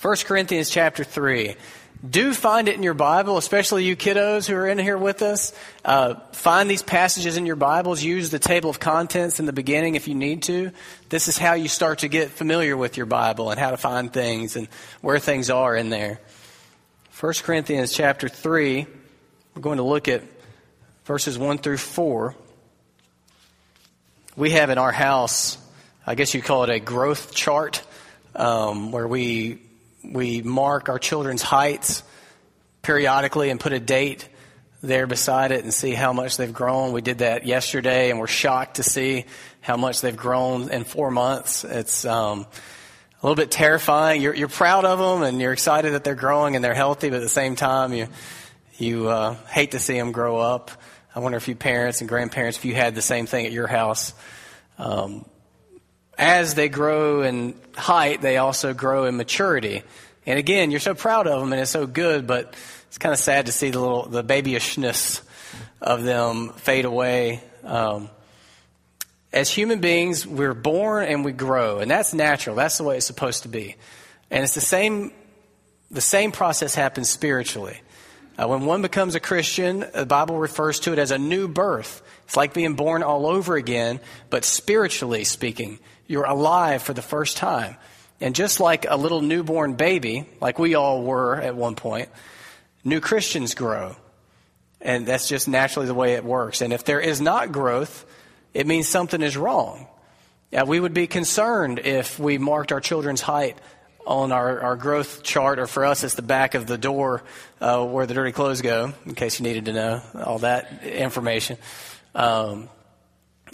[0.00, 1.56] 1 Corinthians chapter 3.
[2.08, 5.52] Do find it in your Bible, especially you kiddos who are in here with us.
[5.84, 8.02] Uh, find these passages in your Bibles.
[8.02, 10.72] Use the table of contents in the beginning if you need to.
[11.10, 14.10] This is how you start to get familiar with your Bible and how to find
[14.10, 14.68] things and
[15.02, 16.18] where things are in there.
[17.20, 18.86] 1 Corinthians chapter 3,
[19.54, 20.22] we're going to look at
[21.04, 22.34] verses 1 through 4.
[24.34, 25.58] We have in our house,
[26.06, 27.82] I guess you call it a growth chart,
[28.34, 29.60] um, where we
[30.04, 32.02] we mark our children's heights
[32.82, 34.28] periodically and put a date
[34.82, 36.92] there beside it and see how much they've grown.
[36.92, 39.26] We did that yesterday and we're shocked to see
[39.60, 41.64] how much they've grown in four months.
[41.64, 42.46] It's um,
[43.22, 44.22] a little bit terrifying.
[44.22, 47.16] You're, you're proud of them and you're excited that they're growing and they're healthy, but
[47.16, 48.08] at the same time, you,
[48.78, 50.70] you uh, hate to see them grow up.
[51.14, 53.66] I wonder if you parents and grandparents, if you had the same thing at your
[53.66, 54.14] house.
[54.78, 55.26] Um,
[56.20, 59.82] as they grow in height, they also grow in maturity.
[60.26, 62.54] And again, you're so proud of them and it's so good, but
[62.88, 65.22] it's kind of sad to see the little, the babyishness
[65.80, 67.42] of them fade away.
[67.64, 68.10] Um,
[69.32, 72.54] as human beings, we're born and we grow, and that's natural.
[72.54, 73.76] That's the way it's supposed to be.
[74.30, 75.12] And it's the same,
[75.90, 77.80] the same process happens spiritually.
[78.40, 82.00] Uh, when one becomes a Christian, the Bible refers to it as a new birth.
[82.24, 87.36] It's like being born all over again, but spiritually speaking, you're alive for the first
[87.36, 87.76] time.
[88.18, 92.08] And just like a little newborn baby, like we all were at one point,
[92.82, 93.94] new Christians grow.
[94.80, 96.62] And that's just naturally the way it works.
[96.62, 98.06] And if there is not growth,
[98.54, 99.86] it means something is wrong.
[100.66, 103.58] We would be concerned if we marked our children's height
[104.06, 107.22] on our, our growth chart, or for us, it's the back of the door
[107.60, 111.58] uh, where the dirty clothes go, in case you needed to know all that information.
[112.14, 112.68] Um,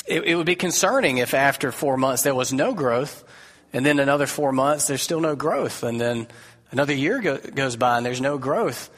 [0.07, 3.25] it, it would be concerning if after four months there was no growth,
[3.73, 6.29] and then another four months there's still no growth, and then
[6.71, 8.91] another year go, goes by and there's no growth.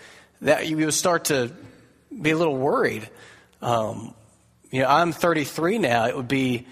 [0.43, 1.51] That you would start to
[2.23, 3.09] be a little worried.
[3.61, 4.15] Um,
[4.71, 6.07] you know, I'm 33 now.
[6.07, 6.67] It would be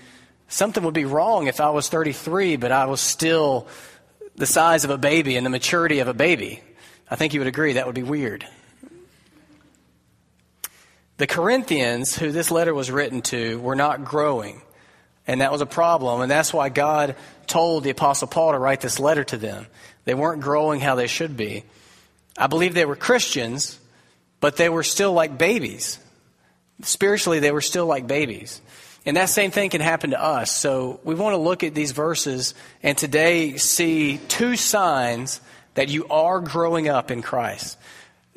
[0.49, 3.67] something would be wrong if I was 33, but I was still
[4.37, 6.63] the size of a baby and the maturity of a baby.
[7.11, 8.47] I think you would agree that would be weird.
[11.17, 14.61] The Corinthians, who this letter was written to, were not growing.
[15.27, 16.21] And that was a problem.
[16.21, 17.17] And that's why God
[17.47, 19.67] told the Apostle Paul to write this letter to them.
[20.05, 21.65] They weren't growing how they should be.
[22.37, 23.79] I believe they were Christians,
[24.41, 25.99] but they were still like babies.
[26.83, 28.61] Spiritually, they were still like babies.
[29.07, 30.51] And that same thing can happen to us.
[30.51, 35.41] So we want to look at these verses and today see two signs
[35.75, 37.79] that you are growing up in Christ.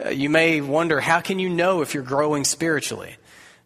[0.04, 3.16] Uh, you may wonder, how can you know if you're growing spiritually?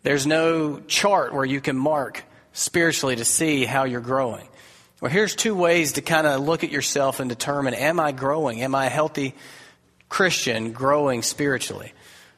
[0.04, 4.48] There's no chart where you can mark spiritually to see how you're growing.
[5.02, 8.62] Well, here's two ways to kind of look at yourself and determine, am I growing?
[8.62, 9.36] Am I a healthy
[10.08, 11.92] Christian growing spiritually?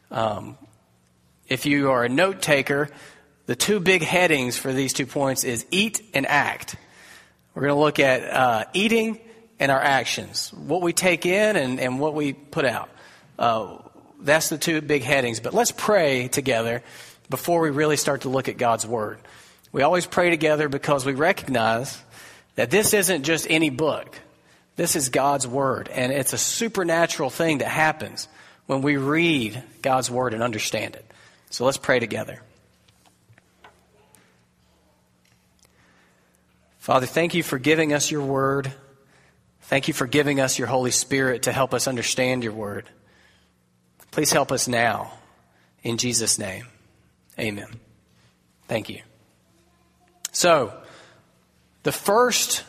[0.10, 0.58] Um,
[1.48, 2.90] if you are a note taker,
[3.46, 6.76] the two big headings for these two points is eat and act.
[7.54, 9.20] We're going to look at uh, eating
[9.60, 12.90] and our actions, what we take in and, and what we put out.
[13.40, 13.78] Uh,
[14.20, 15.40] that's the two big headings.
[15.40, 16.84] But let's pray together
[17.30, 19.20] before we really start to look at God's Word.
[19.72, 22.02] We always pray together because we recognize
[22.56, 24.20] that this isn't just any book.
[24.76, 28.28] This is God's Word, and it's a supernatural thing that happens
[28.66, 31.06] when we read God's Word and understand it.
[31.50, 32.42] So let's pray together.
[36.86, 38.72] Father, thank you for giving us your Word.
[39.62, 42.88] Thank you for giving us your Holy Spirit to help us understand your Word.
[44.12, 45.12] Please help us now.
[45.82, 46.68] In Jesus' name,
[47.40, 47.80] amen.
[48.68, 49.02] Thank you.
[50.32, 50.80] So,
[51.82, 52.64] the first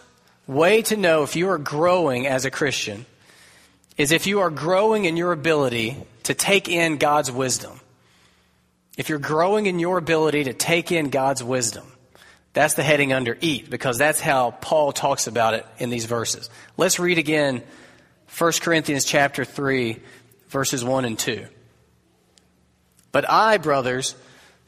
[0.47, 3.05] way to know if you are growing as a Christian
[3.99, 7.81] is if you are growing in your ability to take in God's wisdom.
[8.97, 11.93] If you're growing in your ability to take in God's wisdom,
[12.57, 16.49] that's the heading under eat because that's how Paul talks about it in these verses.
[16.79, 17.63] Let's read again
[18.39, 19.99] 1 Corinthians chapter 3
[20.49, 21.45] verses 1 and 2.
[23.13, 24.17] But I, brothers,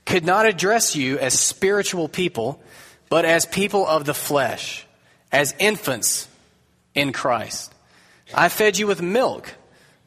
[0.05, 2.63] could not address you as spiritual people,
[3.09, 4.87] but as people of the flesh,
[5.33, 6.29] as infants
[6.95, 7.75] in Christ.
[8.35, 9.51] I fed you with milk,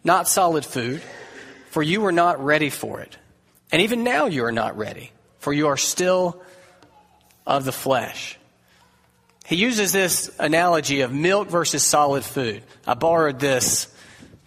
[0.03, 1.01] not solid food,
[1.71, 3.17] for you were not ready for it.
[3.71, 6.43] And even now you are not ready, for you are still
[7.45, 8.37] of the flesh.
[9.45, 12.63] He uses this analogy of milk versus solid food.
[12.87, 13.93] I borrowed this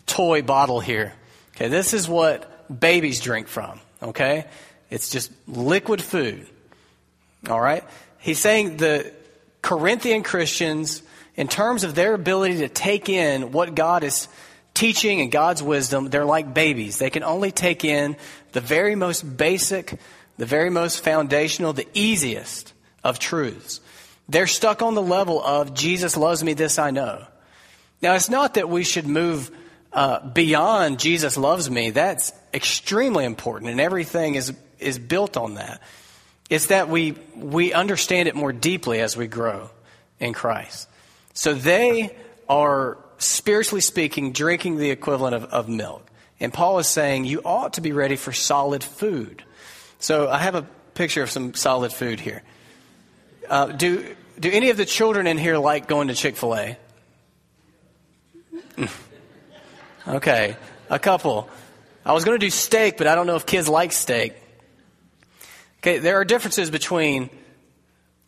[0.07, 1.13] toy bottle here.
[1.55, 3.81] Okay, this is what babies drink from.
[4.03, 4.47] Okay,
[4.91, 6.47] it's just liquid food.
[7.49, 7.85] All right,
[8.19, 9.13] he's saying the
[9.63, 11.03] Corinthian Christians
[11.37, 14.29] in terms of their ability to take in what God is
[14.75, 16.99] teaching and God's wisdom, they're like babies.
[16.99, 18.17] They can only take in
[18.53, 19.99] the very most basic,
[20.37, 22.74] the very most foundational, the easiest
[23.05, 23.81] of truths.
[24.29, 27.27] They're stuck on the level of Jesus loves me, this I know.
[28.03, 29.51] Now, it's not that we should move
[29.93, 31.91] uh, beyond Jesus loves me.
[31.91, 35.81] That's extremely important, and everything is, is built on that.
[36.51, 39.71] It's that we, we understand it more deeply as we grow
[40.19, 40.89] in Christ.
[41.33, 42.17] So they
[42.49, 46.07] are, spiritually speaking, drinking the equivalent of, of milk.
[46.41, 49.45] And Paul is saying you ought to be ready for solid food.
[49.99, 52.43] So I have a picture of some solid food here.
[53.49, 56.79] Uh, do, do any of the children in here like going to Chick fil A?
[60.09, 60.57] okay,
[60.91, 61.49] a couple.
[62.05, 64.35] I was going to do steak, but I don't know if kids like steak.
[65.79, 67.31] Okay, there are differences between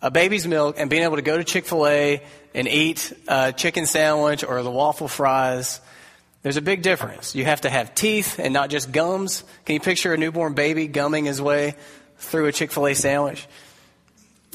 [0.03, 2.23] a baby's milk and being able to go to Chick fil A
[2.55, 5.81] and eat a chicken sandwich or the waffle fries.
[6.43, 7.35] There's a big difference.
[7.35, 9.43] You have to have teeth and not just gums.
[9.65, 11.75] Can you picture a newborn baby gumming his way
[12.19, 13.47] through a Chick fil A sandwich?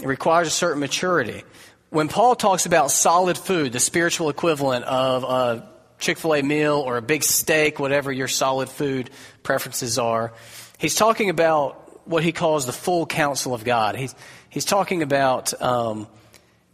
[0.01, 1.43] It requires a certain maturity.
[1.89, 5.69] When Paul talks about solid food, the spiritual equivalent of a
[5.99, 9.11] Chick fil A meal or a big steak, whatever your solid food
[9.43, 10.33] preferences are,
[10.79, 13.95] he's talking about what he calls the full counsel of God.
[13.95, 14.15] He's,
[14.49, 16.07] he's talking about um,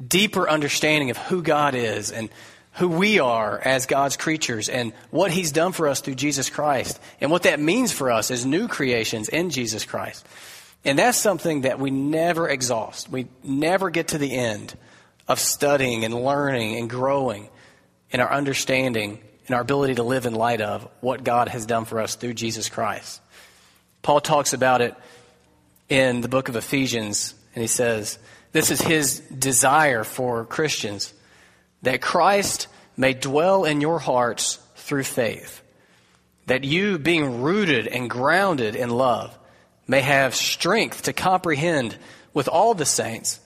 [0.05, 2.29] deeper understanding of who God is and
[2.73, 6.99] who we are as God's creatures and what he's done for us through Jesus Christ
[7.19, 10.25] and what that means for us as new creations in Jesus Christ.
[10.87, 13.11] And that's something that we never exhaust.
[13.11, 14.73] We never get to the end
[15.27, 17.49] of studying and learning and growing
[18.09, 21.83] in our understanding and our ability to live in light of what God has done
[21.83, 23.21] for us through Jesus Christ.
[24.01, 24.95] Paul talks about it
[25.89, 28.17] in the book of Ephesians, and he says,
[28.53, 31.13] This is his desire for Christians
[31.81, 35.61] that Christ may dwell in your hearts through faith,
[36.45, 39.37] that you, being rooted and grounded in love,
[39.87, 41.97] may have strength to comprehend
[42.33, 43.39] with all the saints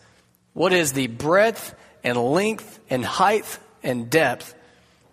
[0.53, 1.73] what is the breadth
[2.03, 4.53] and length and height and depth,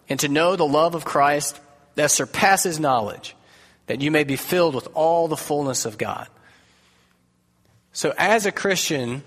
[0.08, 1.58] and to know the love of Christ
[1.94, 3.36] that surpasses knowledge,
[3.86, 6.28] that you may be filled with all the fullness of God.
[7.92, 9.22] So, as a Christian,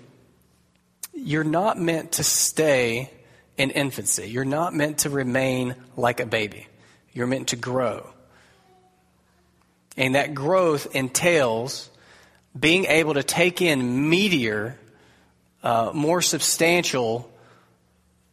[1.14, 3.10] you're not meant to stay
[3.56, 4.28] in infancy.
[4.28, 6.66] You're not meant to remain like a baby.
[7.12, 8.08] You're meant to grow.
[9.96, 11.90] And that growth entails
[12.58, 14.74] being able to take in meatier,
[15.62, 17.30] uh, more substantial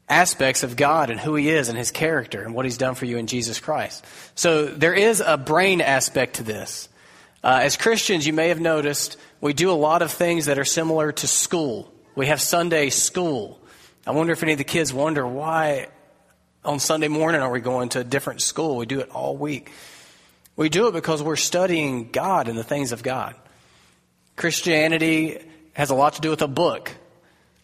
[0.07, 3.05] aspects of God and who He is and His character and what He's done for
[3.05, 4.03] you in Jesus Christ.
[4.35, 6.89] So there is a brain aspect to this.
[7.43, 10.65] Uh, as Christians, you may have noticed we do a lot of things that are
[10.65, 11.93] similar to school.
[12.15, 13.59] We have Sunday school.
[14.05, 15.87] I wonder if any of the kids wonder why
[16.65, 18.75] on Sunday morning are we going to a different school?
[18.75, 19.71] We do it all week.
[20.57, 23.35] We do it because we're studying God and the things of God.
[24.39, 25.37] Christianity
[25.73, 26.95] has a lot to do with a book.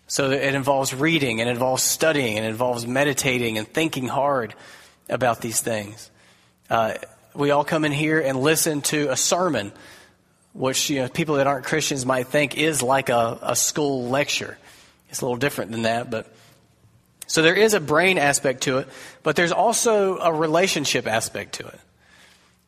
[0.07, 4.53] So it involves reading and it involves studying and it involves meditating and thinking hard
[5.07, 6.11] about these things.
[6.69, 6.95] Uh,
[7.33, 9.71] we all come in here and listen to a sermon,
[10.51, 14.57] which you know people that aren't Christians might think is like a, a school lecture.
[15.09, 16.27] It's a little different than that, but
[17.25, 18.89] so there is a brain aspect to it,
[19.23, 21.79] but there's also a relationship aspect to it.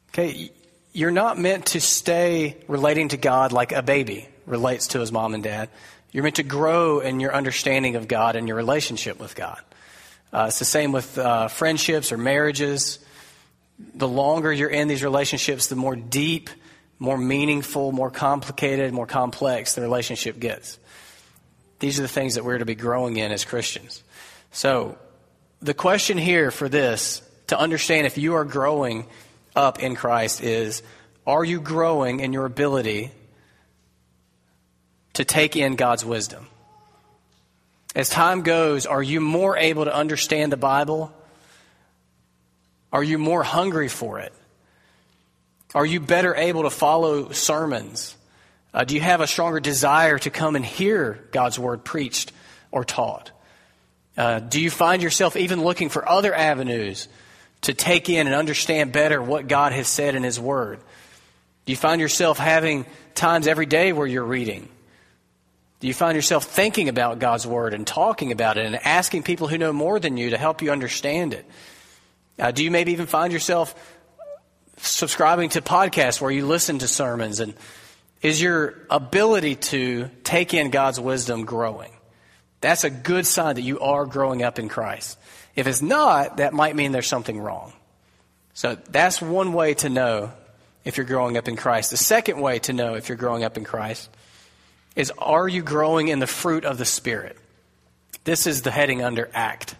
[0.09, 0.51] Okay,
[0.97, 5.35] you're not meant to stay relating to God like a baby relates to his mom
[5.35, 5.69] and dad.
[6.11, 9.61] You're meant to grow in your understanding of God and your relationship with God.
[10.33, 12.97] Uh, it's the same with uh, friendships or marriages.
[13.93, 16.49] The longer you're in these relationships, the more deep,
[16.97, 20.79] more meaningful, more complicated, more complex the relationship gets.
[21.77, 24.01] These are the things that we're to be growing in as Christians.
[24.51, 24.97] So,
[25.61, 29.05] the question here for this, to understand if you are growing
[29.57, 30.83] up in Christ, is
[31.25, 33.11] are you growing in your ability
[35.17, 36.47] to take in God's wisdom.
[37.95, 41.11] As time goes, are you more able to understand the Bible?
[42.93, 44.31] Are you more hungry for it?
[45.73, 48.15] Are you better able to follow sermons?
[48.75, 52.31] Uh, do you have a stronger desire to come and hear God's word preached
[52.71, 53.31] or taught?
[54.15, 57.07] Uh, do you find yourself even looking for other avenues
[57.61, 60.79] to take in and understand better what God has said in His Word?
[61.65, 64.69] Do you find yourself having times every day where you're reading?
[65.79, 69.47] Do you find yourself thinking about God's Word and talking about it and asking people
[69.47, 71.45] who know more than you to help you understand it?
[72.39, 73.75] Uh, do you maybe even find yourself
[74.77, 77.39] subscribing to podcasts where you listen to sermons?
[77.39, 77.53] And
[78.21, 81.91] is your ability to take in God's wisdom growing?
[82.61, 85.17] That's a good sign that you are growing up in Christ.
[85.57, 87.73] If it's not, that might mean there's something wrong.
[88.53, 90.31] So that's one way to know
[90.85, 91.89] if you're growing up in Christ.
[91.89, 94.09] The second way to know if you're growing up in Christ
[94.95, 97.37] is are you growing in the fruit of the Spirit?
[98.23, 99.75] This is the heading under act.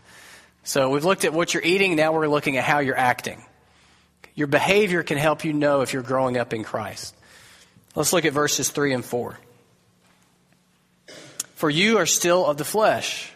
[0.63, 3.43] So we've looked at what you're eating, now we're looking at how you're acting.
[4.34, 7.15] Your behavior can help you know if you're growing up in Christ.
[7.96, 9.38] Let's look at verses 3 and 4.
[11.55, 13.31] For you are still of the flesh.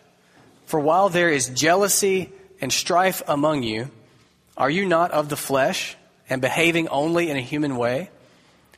[0.71, 2.29] For while there is jealousy
[2.61, 3.91] and strife among you,
[4.55, 5.97] are you not of the flesh
[6.29, 8.09] and behaving only in a human way?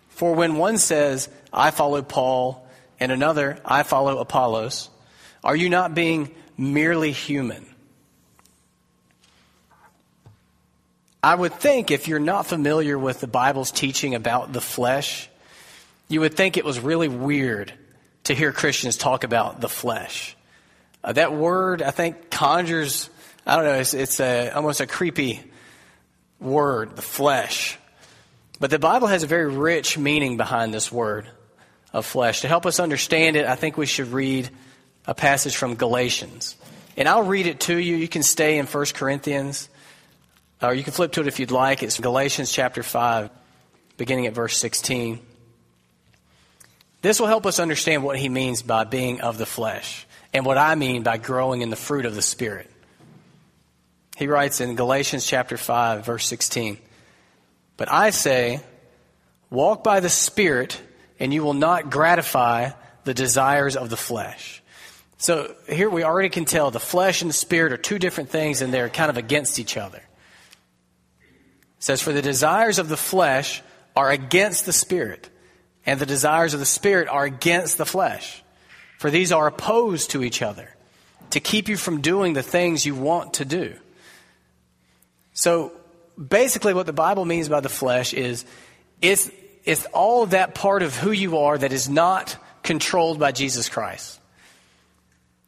[0.09, 2.67] For when one says, I follow Paul,
[2.99, 4.89] and another, I follow Apollos,
[5.43, 7.63] are you not being merely human?
[11.21, 15.29] I would think if you're not familiar with the Bible's teaching about the flesh,
[16.07, 17.71] you would think it was really weird
[18.23, 20.35] to hear Christians talk about the flesh.
[21.03, 23.09] Uh, that word, I think, conjures,
[23.45, 25.41] I don't know, it's, it's a, almost a creepy
[26.39, 27.77] word, the flesh.
[28.59, 31.27] But the Bible has a very rich meaning behind this word
[31.91, 32.41] of flesh.
[32.41, 34.49] To help us understand it, I think we should read
[35.05, 36.55] a passage from Galatians.
[36.95, 37.97] And I'll read it to you.
[37.97, 39.67] You can stay in 1 Corinthians,
[40.61, 41.83] or you can flip to it if you'd like.
[41.83, 43.29] It's Galatians chapter 5,
[43.97, 45.19] beginning at verse 16.
[47.01, 50.57] This will help us understand what he means by being of the flesh and what
[50.57, 52.69] I mean by growing in the fruit of the Spirit.
[54.17, 56.77] He writes in Galatians chapter 5, verse 16,
[57.77, 58.61] But I say,
[59.49, 60.81] walk by the Spirit,
[61.19, 62.71] and you will not gratify
[63.03, 64.61] the desires of the flesh.
[65.17, 68.61] So here we already can tell the flesh and the spirit are two different things
[68.61, 69.99] and they're kind of against each other.
[69.99, 70.03] It
[71.79, 73.61] says, For the desires of the flesh
[73.95, 75.29] are against the spirit,
[75.85, 78.42] and the desires of the Spirit are against the flesh.
[79.03, 80.69] For these are opposed to each other
[81.31, 83.75] to keep you from doing the things you want to do.
[85.33, 85.73] So
[86.17, 88.45] basically, what the Bible means by the flesh is
[89.01, 89.29] it's,
[89.65, 94.21] it's all that part of who you are that is not controlled by Jesus Christ.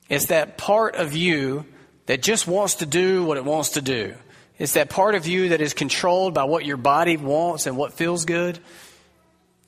[0.09, 1.63] It's that part of you
[2.07, 4.15] that just wants to do what it wants to do.
[4.59, 7.93] It's that part of you that is controlled by what your body wants and what
[7.93, 8.59] feels good.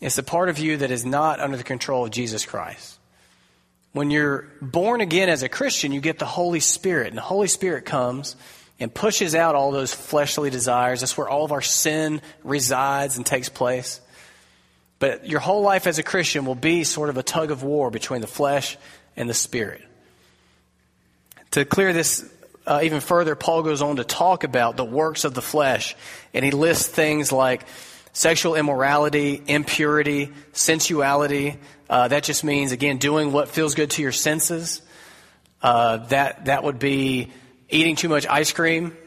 [0.02, 2.97] It's the part of you that is not under the control of Jesus Christ.
[3.94, 7.48] When you're born again as a Christian, you get the Holy Spirit, and the Holy
[7.48, 8.36] Spirit comes
[8.80, 11.00] and pushes out all those fleshly desires.
[11.00, 14.02] That's where all of our sin resides and takes place.
[15.00, 17.90] But your whole life as a Christian will be sort of a tug of war
[17.92, 18.78] between the flesh
[19.16, 19.84] and the spirit.
[21.52, 22.30] To clear this
[22.66, 25.96] uh, even further, Paul goes on to talk about the works of the flesh,
[26.34, 27.66] and he lists things like
[28.18, 31.56] sexual immorality, impurity, sensuality.
[31.88, 34.82] Uh, that just means, again, doing what feels good to your senses.
[35.62, 37.32] Uh, that, that would be
[37.70, 38.98] eating too much ice cream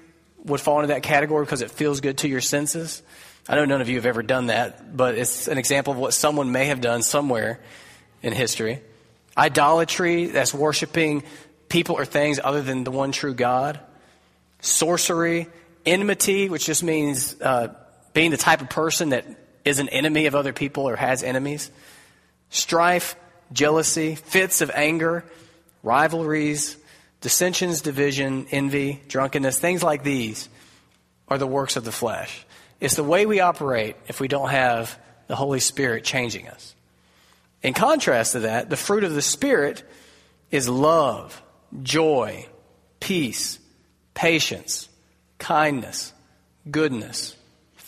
[0.44, 3.02] would fall into that category because it feels good to your senses.
[3.48, 6.14] I know none of you have ever done that, but it's an example of what
[6.14, 7.58] someone may have done somewhere
[8.22, 8.80] in history.
[9.36, 11.24] Idolatry, that's worshiping
[11.68, 13.80] people or things other than the one true God.
[14.60, 15.48] Sorcery,
[15.84, 17.74] enmity, which just means uh,
[18.20, 19.24] being the type of person that
[19.64, 21.70] is an enemy of other people or has enemies,
[22.50, 23.16] strife,
[23.50, 25.24] jealousy, fits of anger,
[25.82, 26.76] rivalries,
[27.22, 30.50] dissensions, division, envy, drunkenness, things like these
[31.28, 32.44] are the works of the flesh.
[32.78, 36.74] It's the way we operate if we don't have the Holy Spirit changing us.
[37.62, 39.82] In contrast to that, the fruit of the Spirit
[40.50, 41.42] is love,
[41.82, 42.46] joy,
[43.00, 43.58] peace,
[44.12, 44.90] patience,
[45.38, 46.12] kindness,
[46.70, 47.34] goodness,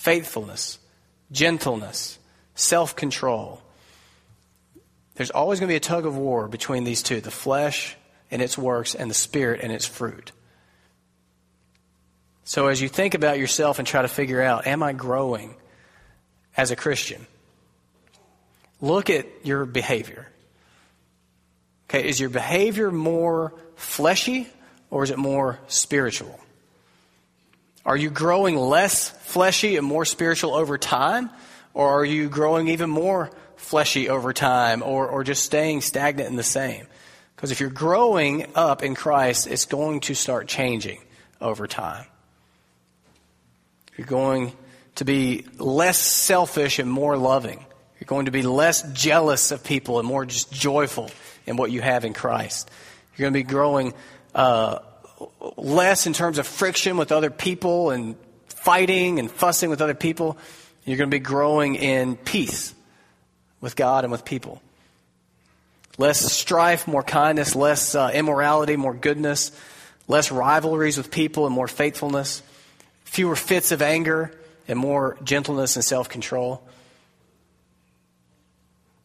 [0.03, 0.81] faithfulness,
[1.31, 2.19] gentleness,
[2.57, 3.63] self control.
[5.15, 7.97] There's always going to be a tug of war between these two the flesh
[8.31, 10.33] and its works, and the spirit and its fruit.
[12.45, 15.55] So, as you think about yourself and try to figure out, am I growing
[16.57, 17.27] as a Christian?
[18.81, 20.27] Look at your behavior.
[21.89, 24.49] Okay, is your behavior more fleshy
[24.91, 26.41] or is it more spiritual?
[27.93, 31.29] Are you growing less fleshy and more spiritual over time?
[31.75, 36.37] Or are you growing even more fleshy over time or, or just staying stagnant in
[36.37, 36.87] the same?
[37.37, 41.03] Because if you're growing up in Christ, it's going to start changing
[41.39, 42.07] over time.
[43.99, 44.55] You're going
[44.95, 47.63] to be less selfish and more loving.
[48.01, 51.11] You're going to be less jealous of people and more just joyful
[51.45, 52.71] in what you have in Christ.
[53.15, 53.93] You're going to be growing
[54.35, 54.79] uh,
[55.57, 58.17] less in terms of friction with other people and
[58.49, 60.39] fighting and fussing with other people.
[60.85, 62.75] You're going to be growing in peace
[63.61, 64.63] with God and with people.
[65.99, 69.53] Less strife, more kindness, less uh, immorality, more goodness,
[70.09, 72.43] less rivalries with people, and more faithfulness,
[73.05, 74.33] fewer fits of anger,
[74.67, 76.63] and more gentleness and self control.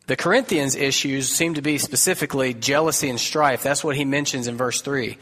[0.07, 3.61] The Corinthians' issues seem to be specifically jealousy and strife.
[3.61, 5.17] That's what he mentions in verse 3.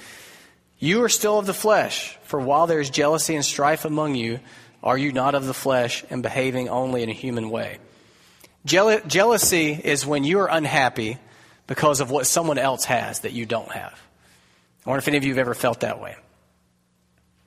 [0.79, 4.39] You are still of the flesh, for while there is jealousy and strife among you,
[4.83, 7.79] are you not of the flesh and behaving only in a human way?
[8.65, 11.17] jealousy is when you are unhappy
[11.67, 13.99] because of what someone else has that you don't have.
[14.85, 16.15] I wonder if any of you have ever felt that way.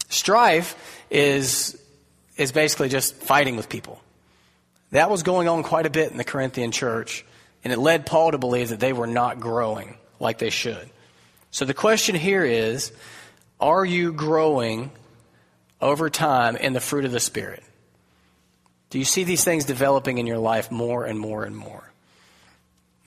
[0.08, 0.76] Strife
[1.10, 1.80] is,
[2.36, 4.00] is basically just fighting with people.
[4.90, 7.24] That was going on quite a bit in the Corinthian church,
[7.62, 10.88] and it led Paul to believe that they were not growing like they should.
[11.50, 12.92] So the question here is
[13.60, 14.90] are you growing
[15.80, 17.62] over time in the fruit of the Spirit?
[18.90, 21.84] Do you see these things developing in your life more and more and more?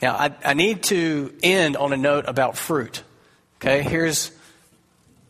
[0.01, 3.03] Now, I, I need to end on a note about fruit.
[3.57, 4.31] Okay, here's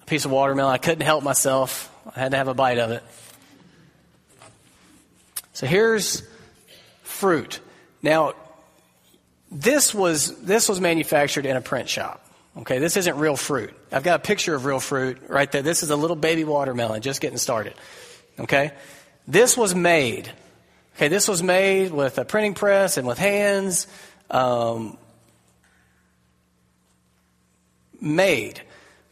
[0.02, 0.74] a piece of watermelon.
[0.74, 3.04] I couldn't help myself, I had to have a bite of it.
[5.54, 6.24] So here's
[7.04, 7.60] fruit.
[8.02, 8.34] Now,
[9.52, 12.26] this was, this was manufactured in a print shop.
[12.58, 13.74] Okay, this isn't real fruit.
[13.92, 15.62] I've got a picture of real fruit right there.
[15.62, 17.74] This is a little baby watermelon just getting started.
[18.40, 18.74] Okay?
[19.28, 20.32] This was made.
[20.96, 23.88] Okay, this was made with a printing press and with hands.
[24.30, 24.98] Um,
[28.02, 28.62] made.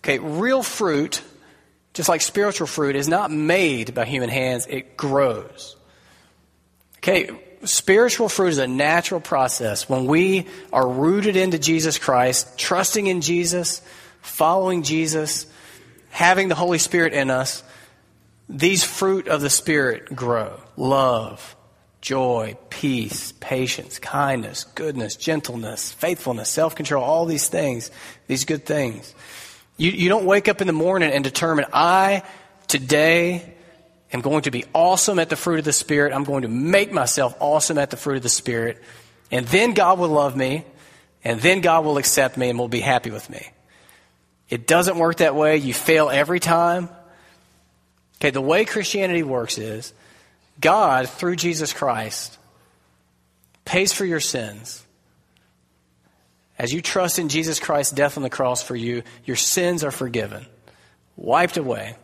[0.04, 1.22] Okay, real fruit,
[1.94, 5.78] just like spiritual fruit, is not made by human hands, it grows.
[6.98, 7.30] Okay,
[7.66, 9.90] spiritual fruit is a natural process.
[9.90, 13.82] When we are rooted into Jesus Christ, trusting in Jesus,
[14.22, 15.46] following Jesus,
[16.10, 17.64] having the Holy Spirit in us,
[18.48, 20.60] these fruit of the Spirit grow.
[20.76, 21.56] Love,
[22.02, 27.92] joy, peace, patience, kindness, goodness, gentleness, faithfulness, self control, all these things,
[28.28, 29.14] these good things.
[29.78, 32.24] You, you don't wake up in the morning and determine, I
[32.68, 33.54] today
[34.12, 36.14] am going to be awesome at the fruit of the Spirit.
[36.14, 38.82] I'm going to make myself awesome at the fruit of the Spirit.
[39.32, 40.66] And then God will love me.
[41.24, 43.46] And then God will accept me and will be happy with me.
[44.50, 45.58] It doesn't work that way.
[45.58, 46.90] You fail every time.
[48.18, 49.94] Okay, the way Christianity works is
[50.60, 52.38] God, through Jesus Christ,
[53.66, 54.84] pays for your sins.
[56.58, 59.92] As you trust in Jesus Christ's death on the cross for you, your sins are
[59.92, 60.46] forgiven,
[61.16, 61.96] wiped away.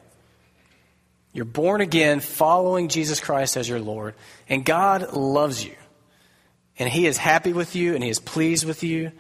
[1.36, 4.16] You're born again, following Jesus Christ as your Lord,
[4.48, 5.76] and God loves you.
[6.80, 9.12] And He is happy with you and He is pleased with you,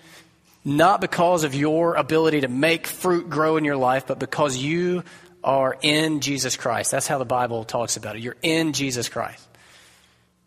[0.63, 5.04] not because of your ability to make fruit grow in your life, but because you
[5.43, 6.89] are in Jesus Christ.
[6.89, 8.21] That's how the Bible talks about it.
[8.21, 9.45] You're in Jesus Christ.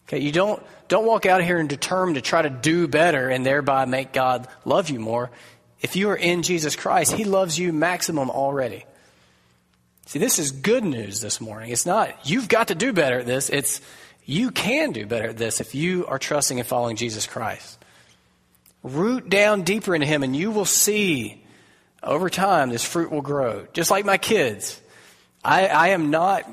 [0.09, 3.45] Okay, you don't, don't walk out here and determine to try to do better and
[3.45, 5.31] thereby make God love you more.
[5.83, 8.87] If you are in Jesus Christ, He loves you maximum already.
[10.09, 11.71] See, this is good news this morning.
[11.71, 13.51] It's not, you've got to do better at this.
[13.51, 13.83] It's,
[14.25, 17.79] you can do better at this if you are trusting and following Jesus Christ.
[18.83, 21.45] Root down deeper into Him, and you will see
[22.03, 23.67] over time this fruit will grow.
[23.75, 24.81] Just like my kids.
[25.45, 26.51] I, I am not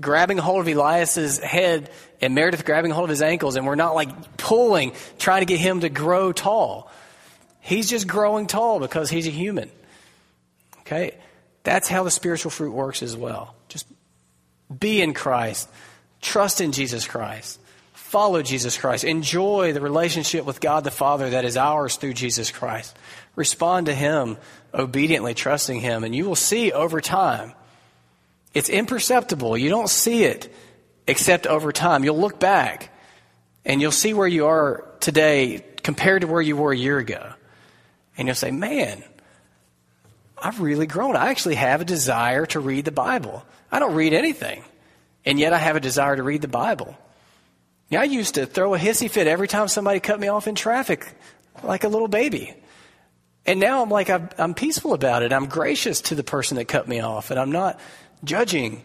[0.00, 3.94] grabbing hold of Elias's head and Meredith grabbing hold of his ankles, and we're not
[3.94, 6.90] like pulling, trying to get him to grow tall.
[7.60, 9.70] He's just growing tall because he's a human.
[10.80, 11.12] Okay?
[11.66, 13.56] That's how the spiritual fruit works as well.
[13.66, 13.88] Just
[14.78, 15.68] be in Christ,
[16.22, 17.58] trust in Jesus Christ,
[17.92, 22.52] follow Jesus Christ, enjoy the relationship with God the Father that is ours through Jesus
[22.52, 22.96] Christ.
[23.34, 24.36] Respond to Him
[24.72, 27.52] obediently, trusting Him, and you will see over time.
[28.54, 29.58] It's imperceptible.
[29.58, 30.54] You don't see it
[31.08, 32.04] except over time.
[32.04, 32.96] You'll look back
[33.64, 37.32] and you'll see where you are today compared to where you were a year ago.
[38.16, 39.02] And you'll say, man,
[40.38, 41.16] I've really grown.
[41.16, 43.44] I actually have a desire to read the Bible.
[43.70, 44.62] I don't read anything,
[45.24, 46.96] and yet I have a desire to read the Bible.
[47.88, 50.54] Yeah, I used to throw a hissy fit every time somebody cut me off in
[50.54, 51.14] traffic,
[51.62, 52.54] like a little baby.
[53.46, 55.32] And now I'm like, I'm, I'm peaceful about it.
[55.32, 57.78] I'm gracious to the person that cut me off, and I'm not
[58.24, 58.82] judging.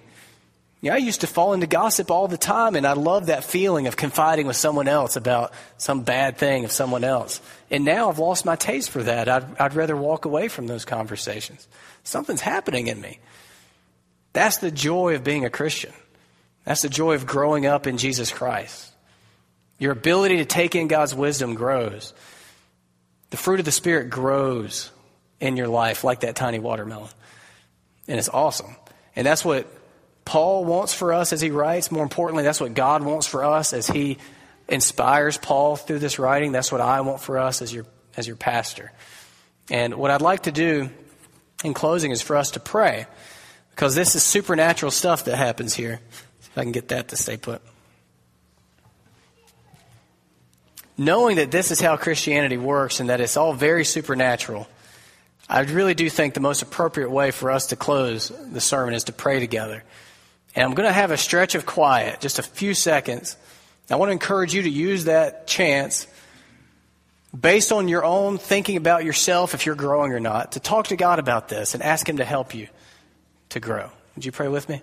[0.82, 3.86] Yeah, I used to fall into gossip all the time, and I love that feeling
[3.86, 7.40] of confiding with someone else about some bad thing of someone else.
[7.70, 9.30] And now I've lost my taste for that.
[9.30, 11.68] I'd, I'd rather walk away from those conversations.
[12.04, 13.20] Something's happening in me.
[14.34, 15.94] That's the joy of being a Christian.
[16.66, 18.92] That's the joy of growing up in Jesus Christ.
[19.78, 22.14] Your ability to take in God's wisdom grows.
[23.30, 24.92] The fruit of the Spirit grows
[25.40, 27.10] in your life like that tiny watermelon.
[28.08, 28.76] And it's awesome.
[29.16, 29.68] And that's what
[30.26, 31.92] Paul wants for us as he writes.
[31.92, 34.18] More importantly, that's what God wants for us as he
[34.68, 36.52] inspires Paul through this writing.
[36.52, 38.92] That's what I want for us as your as your pastor.
[39.70, 40.90] And what I'd like to do
[41.64, 43.06] in closing is for us to pray
[43.72, 46.00] because this is supernatural stuff that happens here.
[46.42, 47.62] If I can get that to stay put.
[50.98, 54.68] Knowing that this is how Christianity works and that it's all very supernatural,
[55.50, 59.06] I really do think the most appropriate way for us to close the sermon is
[59.06, 59.84] to pray together.
[60.56, 63.38] And I'm going to have a stretch of quiet, just a few seconds.
[63.90, 66.08] I want to encourage you to use that chance
[67.38, 70.96] based on your own thinking about yourself, if you're growing or not, to talk to
[70.96, 72.68] God about this and ask Him to help you
[73.50, 73.90] to grow.
[74.16, 74.82] Would you pray with me?